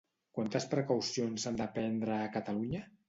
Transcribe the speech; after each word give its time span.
Quantes 0.37 0.65
precaucions 0.71 1.45
s'han 1.49 1.59
de 1.63 1.67
prendre 1.77 2.17
a 2.23 2.33
Catalunya? 2.39 2.83